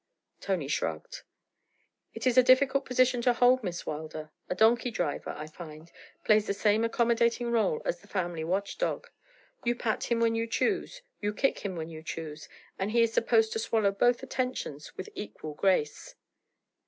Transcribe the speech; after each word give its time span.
Tony 0.39 0.67
shrugged. 0.67 1.21
'It 2.15 2.25
is 2.25 2.35
a 2.35 2.41
difficult 2.41 2.85
position 2.85 3.21
to 3.21 3.33
hold, 3.33 3.63
Miss 3.63 3.85
Wilder. 3.85 4.31
A 4.49 4.55
donkey 4.55 4.89
driver, 4.89 5.29
I 5.29 5.45
find, 5.45 5.91
plays 6.23 6.47
the 6.47 6.55
same 6.55 6.83
accommodating 6.83 7.51
rôle 7.51 7.83
as 7.85 7.99
the 7.99 8.07
family 8.07 8.43
watch 8.43 8.79
dog. 8.79 9.11
You 9.63 9.75
pat 9.75 10.05
him 10.05 10.19
when 10.19 10.33
you 10.33 10.47
choose; 10.47 11.03
you 11.19 11.35
kick 11.35 11.59
him 11.59 11.75
when 11.75 11.89
you 11.89 12.01
choose; 12.01 12.49
and 12.79 12.89
he 12.89 13.03
is 13.03 13.13
supposed 13.13 13.53
to 13.53 13.59
swallow 13.59 13.91
both 13.91 14.23
attentions 14.23 14.97
with 14.97 15.07
equal 15.13 15.53
grace.' 15.53 16.15